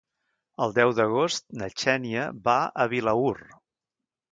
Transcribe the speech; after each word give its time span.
El 0.65 0.71
deu 0.77 0.93
d'agost 0.99 1.45
na 1.61 1.69
Xènia 1.83 2.25
va 2.49 2.57
a 2.85 2.89
Vilaür. 2.97 3.39